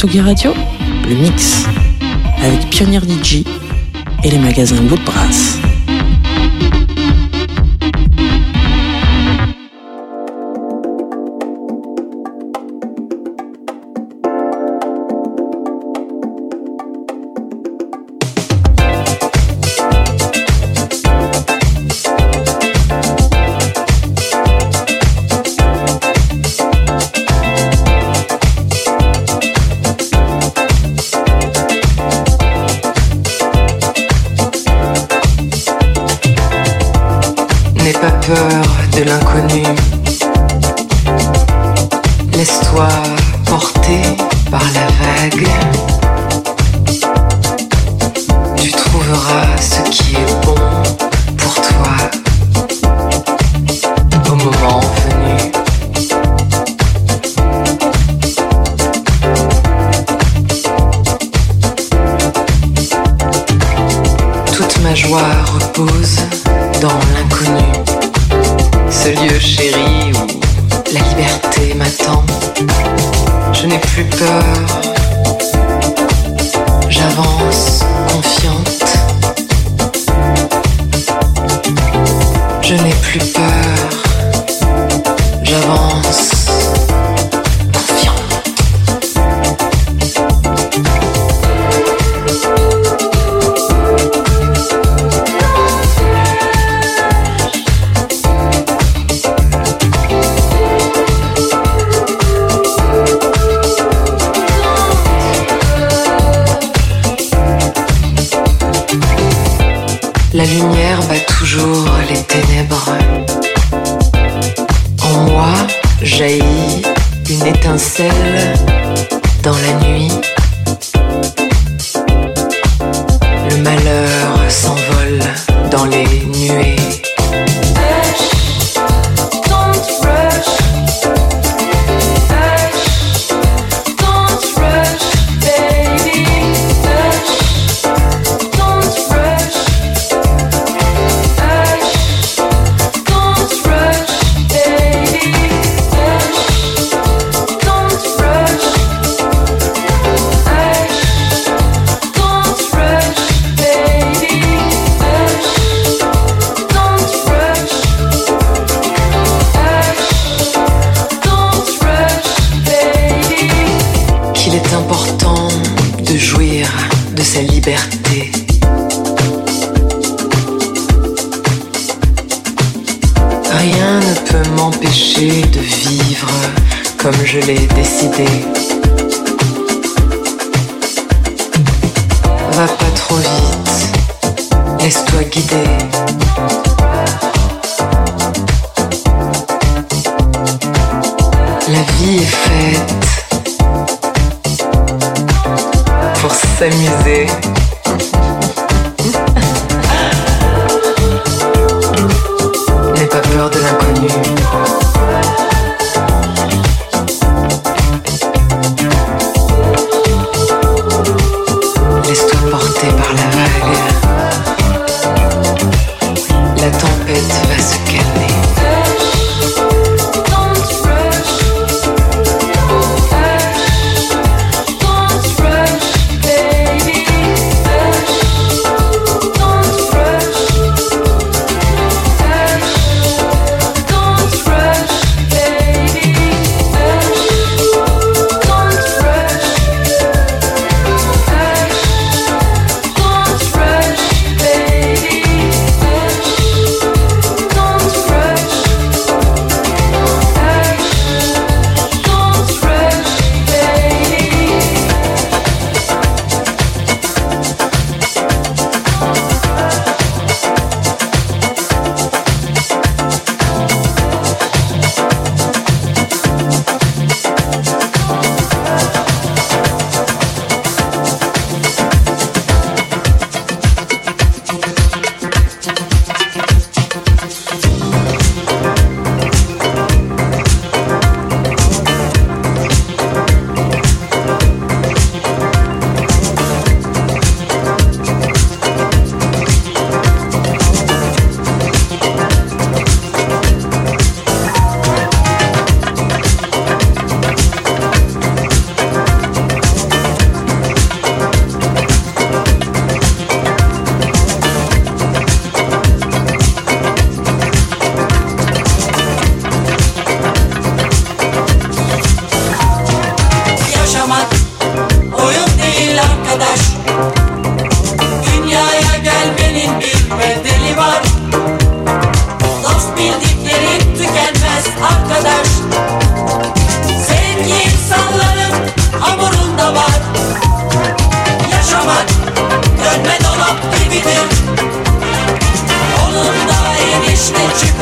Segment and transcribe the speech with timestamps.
[0.00, 0.54] Tsugi Radio,
[1.10, 1.66] le mix,
[2.42, 3.44] avec Pionnier DJ
[4.24, 4.96] et les magasins Bout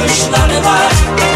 [0.09, 1.28] Krishna Nivar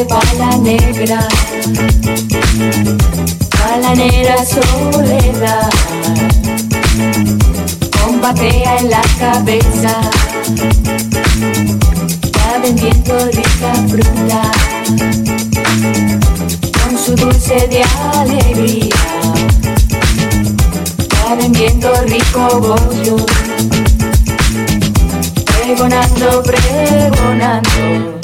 [0.00, 1.28] de bala negra,
[3.58, 5.70] balanera soledad,
[8.00, 10.00] combatea en la cabeza,
[12.22, 14.42] está vendiendo rica fruta,
[16.82, 17.82] con su dulce de
[18.14, 18.94] alegría,
[20.98, 23.16] está vendiendo rico bollo,
[25.44, 28.19] pregonando, pregonando.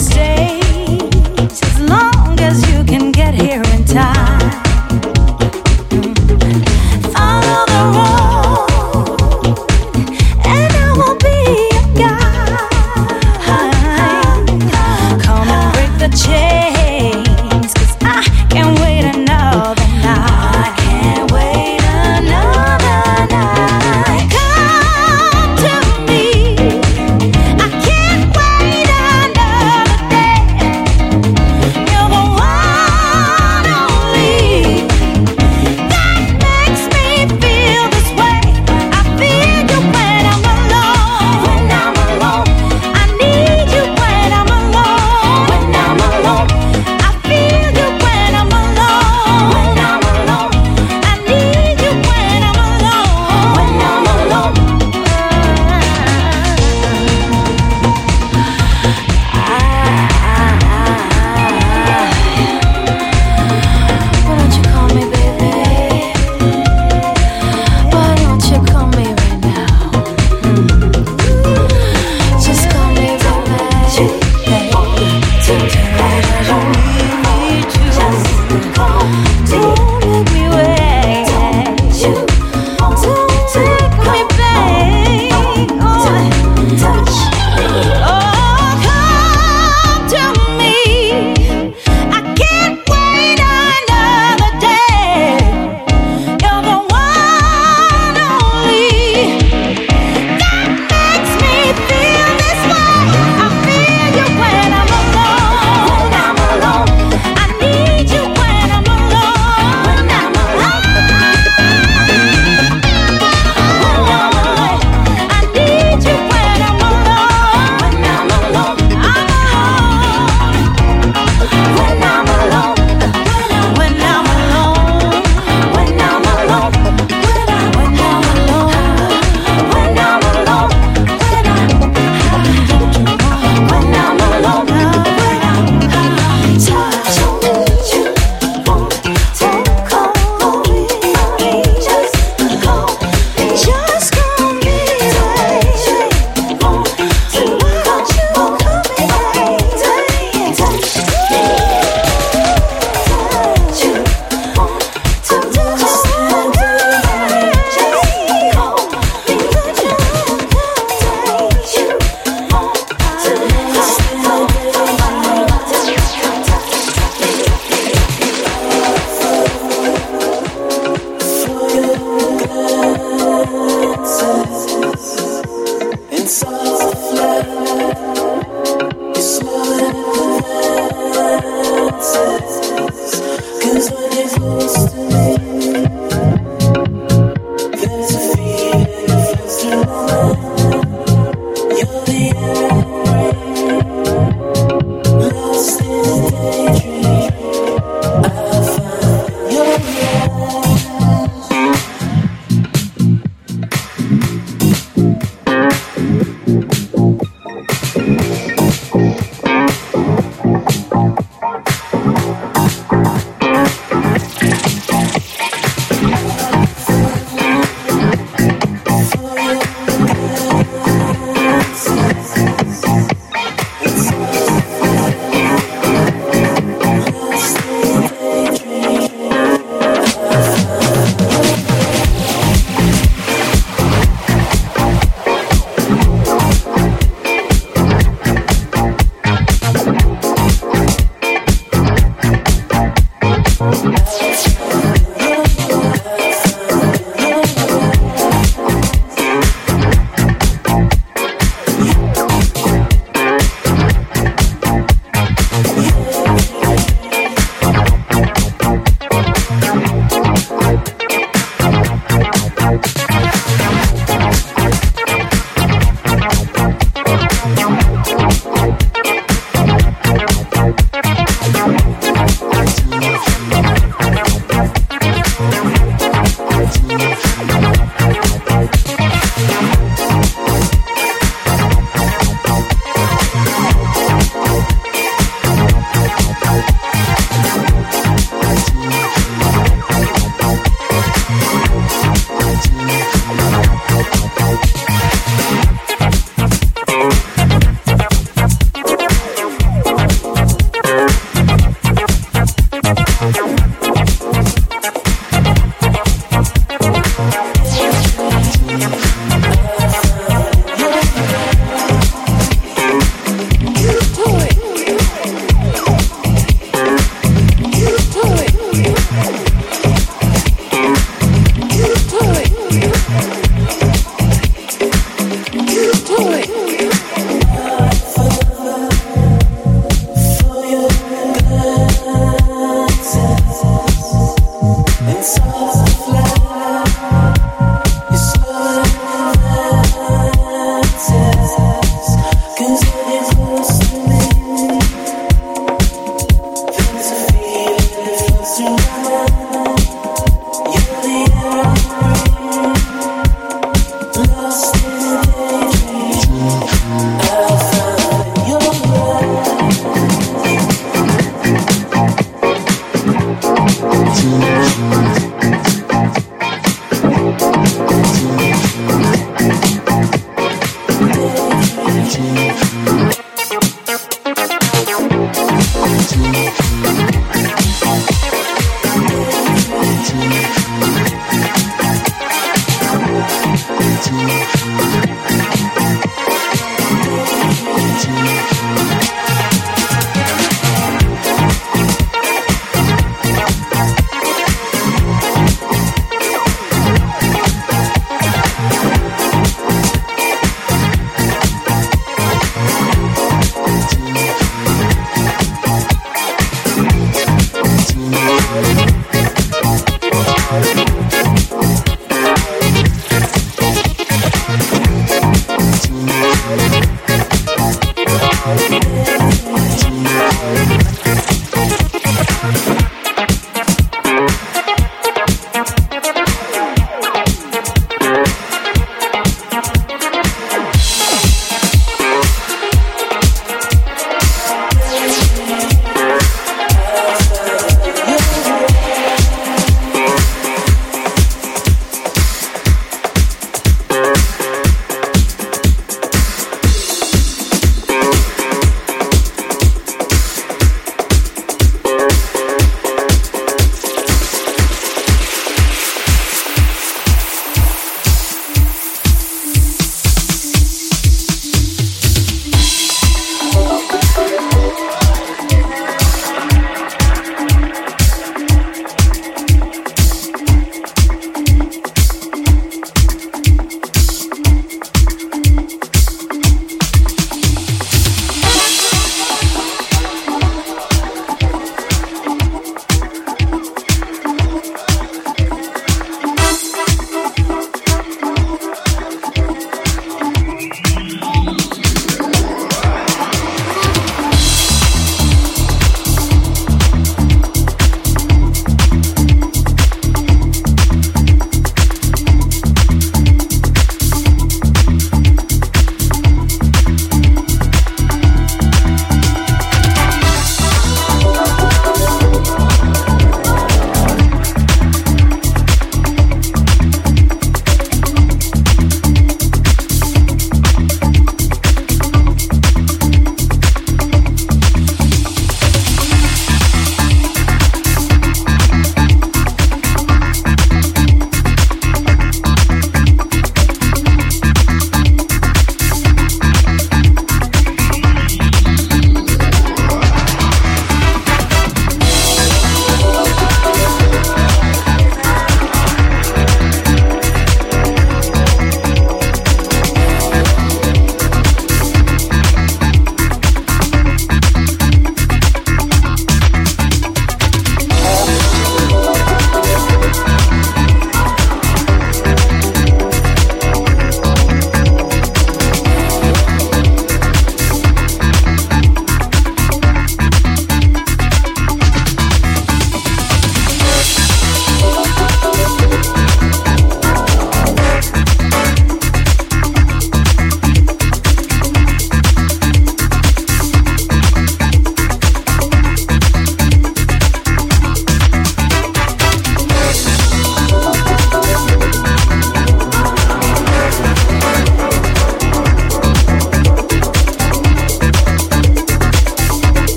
[0.00, 0.59] mistake.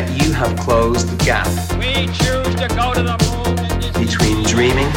[0.00, 1.46] That you have closed the gap
[1.76, 3.56] We choose to go to the moon
[4.00, 4.88] between dreaming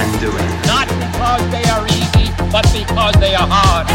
[0.00, 0.48] and doing.
[0.68, 3.86] not because they are easy, but because they are hard.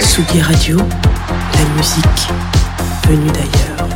[0.00, 2.22] Tsugi Radio, la musique
[3.06, 3.90] venue d'ailleurs.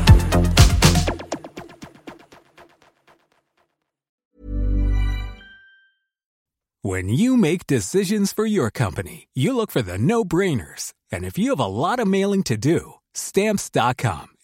[6.82, 10.94] When you make decisions for your company, you look for the no brainers.
[11.12, 14.28] And if you have a lot of mailing to do, stamps.com